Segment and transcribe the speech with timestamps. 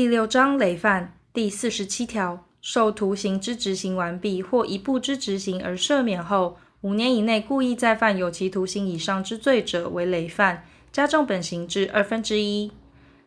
[0.00, 12.72] 第六章累犯第四十七条，受徒刑之执行完毕或一部之执行而赦免后，五年以内故意再犯有期徒刑以上之罪者为累犯，加重本刑至二分之一。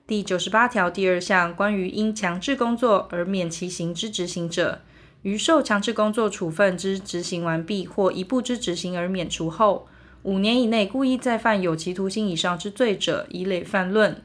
[0.08, 4.82] 第九十八条第二项关于因强制工作而免其刑之执行者，
[5.22, 9.88] 于受强制工作处分之执行完毕或一部之执行而免除后，
[10.24, 14.24] 五年以内故意再犯有期徒刑以上之罪者，以累犯论。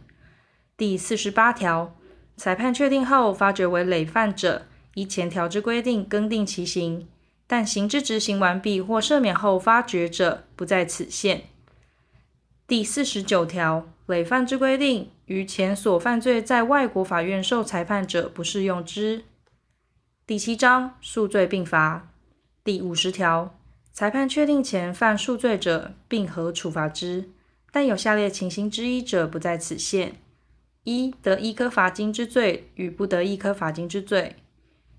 [0.78, 1.94] 第四十八条，
[2.38, 4.62] 裁判确定后发觉为累犯者，
[4.94, 7.08] 依前条之规定更定其刑。
[7.48, 11.44] 但刑之执行完毕或赦免后发觉者，不在此限。
[12.66, 19.24] 第四十九条，累犯之规定，于前所犯罪在外国法院受裁判者，不适用之。
[20.26, 22.10] 第七章数罪并罚
[22.62, 23.58] 第五十条，
[23.92, 27.30] 裁判确定前犯数罪者，并合处罚之，
[27.72, 30.16] 但有下列情形之一者，不在此限。
[30.88, 34.32] 一、得一科罚金之罪与不得一科罚金之罪；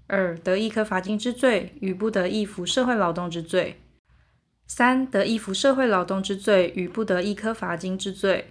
[0.05, 3.73] 二、得一科罚金之罪与不得一服社会劳动之罪；
[4.67, 8.43] 三、得一服社会劳动之罪与不得一科罚金之罪；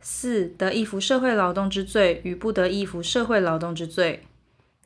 [0.00, 4.22] 四、得一服社会劳动之罪与不得一服社会劳动之罪。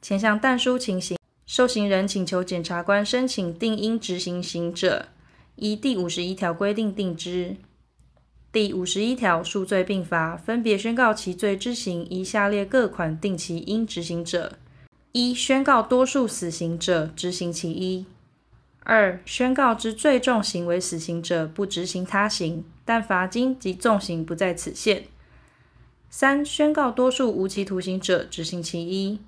[0.00, 5.08] 前项但书情形，受刑人请求检察官申请定应执行刑者，
[5.56, 7.56] 依第五十一条规定定之。
[8.50, 14.54] 第五十一条，数罪并罚，分别宣告其罪之刑，依下列各款定其应执行者：
[15.12, 18.06] 一、宣告多数死刑者，执行其一；
[18.84, 25.02] 二、宣告之最重刑为死刑者，不执行他刑，但罚金及重刑不在此限；
[26.08, 29.18] 三、宣告多数无期徒刑者，执行其一；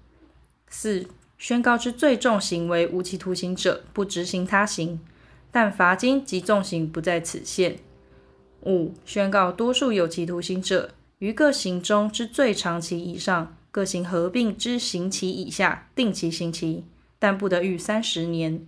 [0.67, 4.99] 四、宣告之最重刑为无期徒刑者，不执行他刑，
[5.53, 7.77] 但罚金及重刑不在此限。
[8.65, 16.85] 五、宣告多数有期徒刑者，于各刑中之最长期以上，各刑合并之刑期以下，定其刑期，
[17.19, 18.67] 但不得逾三十年。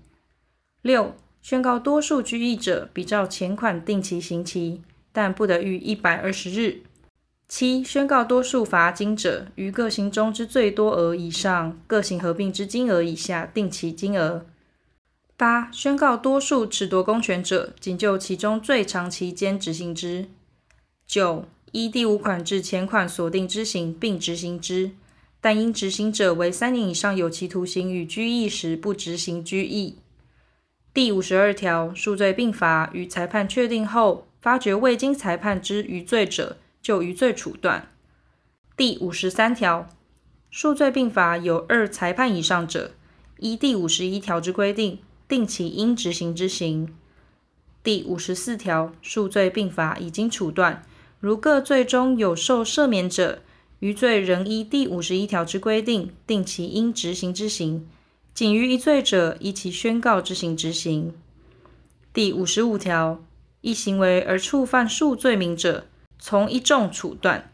[0.80, 4.80] 六、宣告多数拘役者，比照前款定其刑期，
[5.12, 6.82] 但不得逾一百二十日。
[7.48, 14.46] 七、宣告多数罚金者，于各刑中之最多额以上，各刑合并之金额以下，定其金额。
[15.42, 20.28] 八、宣告多数褫夺公权者，仅就其中最长期间执行之。
[21.04, 24.92] 九、依第五款至前款所定之刑，并执行之，
[25.40, 29.96] 但因执行者为三年以上有期徒刑与拘役时，不执行拘役。
[30.94, 37.88] 第五十二条，数罪并罚，与裁判确定后，发觉未经裁判之余罪者，就余罪处断。
[38.76, 39.88] 第五十三条，
[40.52, 42.92] 数罪并罚有二裁判以上者，
[43.38, 45.00] 依第五十一条之规定。
[45.32, 46.94] 定其应执行之刑。
[47.82, 50.84] 第五十四条，数罪并罚已经处断，
[51.20, 53.40] 如各罪中有受赦免者，
[53.78, 57.88] 余罪仍依第五十一条之规定，定其应执行之刑。
[58.34, 61.14] 仅余一罪者，依其宣告之刑执行。
[62.12, 63.24] 第五十五条，
[63.62, 65.86] 一行为而触犯数罪名者，
[66.18, 67.50] 从一重处断，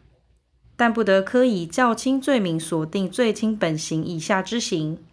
[0.74, 4.98] 但不得科以较轻罪名所定罪轻本刑以下之刑。